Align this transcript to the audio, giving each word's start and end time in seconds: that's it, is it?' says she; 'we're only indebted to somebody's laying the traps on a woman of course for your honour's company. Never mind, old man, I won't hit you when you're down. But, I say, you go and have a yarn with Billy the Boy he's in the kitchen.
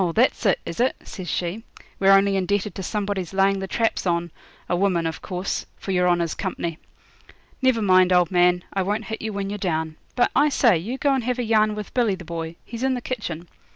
that's 0.15 0.47
it, 0.47 0.59
is 0.65 0.79
it?' 0.79 0.95
says 1.03 1.29
she; 1.29 1.63
'we're 1.99 2.11
only 2.11 2.35
indebted 2.35 2.73
to 2.73 2.81
somebody's 2.81 3.35
laying 3.35 3.59
the 3.59 3.67
traps 3.67 4.07
on 4.07 4.31
a 4.67 4.75
woman 4.75 5.05
of 5.05 5.21
course 5.21 5.67
for 5.77 5.91
your 5.91 6.09
honour's 6.09 6.33
company. 6.33 6.79
Never 7.61 7.83
mind, 7.83 8.11
old 8.11 8.31
man, 8.31 8.63
I 8.73 8.81
won't 8.81 9.05
hit 9.05 9.21
you 9.21 9.31
when 9.31 9.51
you're 9.51 9.59
down. 9.59 9.97
But, 10.15 10.31
I 10.35 10.49
say, 10.49 10.75
you 10.75 10.97
go 10.97 11.13
and 11.13 11.23
have 11.25 11.37
a 11.37 11.43
yarn 11.43 11.75
with 11.75 11.93
Billy 11.93 12.15
the 12.15 12.25
Boy 12.25 12.55
he's 12.65 12.81
in 12.81 12.95
the 12.95 12.99
kitchen. 13.01 13.47